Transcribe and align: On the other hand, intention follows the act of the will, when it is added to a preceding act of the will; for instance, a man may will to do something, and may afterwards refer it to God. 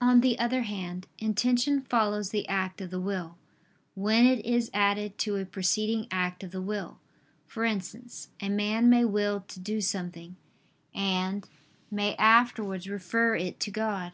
On 0.00 0.22
the 0.22 0.38
other 0.38 0.62
hand, 0.62 1.06
intention 1.18 1.82
follows 1.82 2.30
the 2.30 2.48
act 2.48 2.80
of 2.80 2.88
the 2.90 2.98
will, 2.98 3.36
when 3.94 4.24
it 4.24 4.42
is 4.46 4.70
added 4.72 5.18
to 5.18 5.36
a 5.36 5.44
preceding 5.44 6.08
act 6.10 6.42
of 6.42 6.52
the 6.52 6.62
will; 6.62 7.00
for 7.46 7.66
instance, 7.66 8.30
a 8.40 8.48
man 8.48 8.88
may 8.88 9.04
will 9.04 9.42
to 9.48 9.60
do 9.60 9.82
something, 9.82 10.36
and 10.94 11.46
may 11.90 12.14
afterwards 12.16 12.88
refer 12.88 13.36
it 13.36 13.60
to 13.60 13.70
God. 13.70 14.12